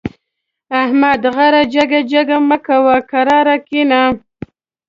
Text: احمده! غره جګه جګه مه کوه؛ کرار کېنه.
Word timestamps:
احمده! 0.81 1.29
غره 1.35 1.61
جګه 1.73 2.01
جګه 2.11 2.37
مه 2.49 2.57
کوه؛ 2.65 2.95
کرار 3.11 3.47
کېنه. 3.67 4.01